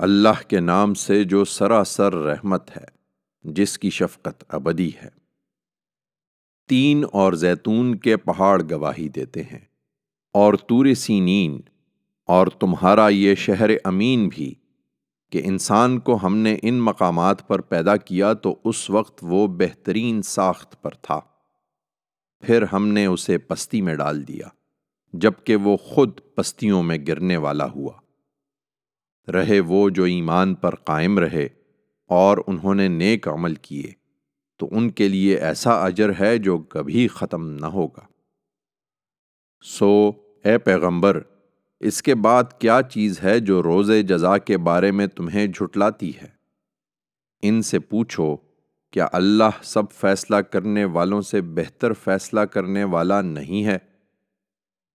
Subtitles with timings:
[0.00, 2.84] اللہ کے نام سے جو سراسر رحمت ہے،
[3.44, 5.08] جس کی شفقت ابدی ہے۔
[6.68, 9.64] تین اور زیتون کے پہاڑ گواہی دیتے ہیں،
[10.34, 11.60] اور تور سینین،
[12.28, 14.54] اور تمہارا یہ شہر امین بھی،
[15.32, 20.22] کہ انسان کو ہم نے ان مقامات پر پیدا کیا تو اس وقت وہ بہترین
[20.22, 21.20] ساخت پر تھا۔
[22.42, 24.48] پھر ہم نے اسے پستی میں ڈال دیا،
[25.12, 27.92] جبکہ وہ خود پستیوں میں گرنے والا ہوا۔
[29.32, 31.48] رہے وہ جو ایمان پر قائم رہے
[32.06, 33.92] اور انہوں نے نیک عمل کیے،
[34.56, 38.06] تو ان کے لیے ایسا اجر ہے جو کبھی ختم نہ ہوگا۔
[39.62, 40.12] سو،
[40.44, 41.20] اے پیغمبر،
[41.80, 46.28] اس کے بعد کیا چیز ہے جو روز جزا کے بارے میں تمہیں جھٹلاتی ہے؟
[47.42, 48.36] ان سے پوچھو،
[48.90, 53.78] کیا اللہ سب فیصلہ کرنے والوں سے بہتر فیصلہ کرنے والا نہیں ہے؟